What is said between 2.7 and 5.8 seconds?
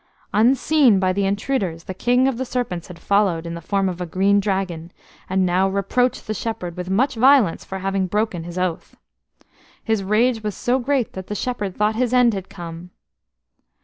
had followed in the form of a Green Dragon, and now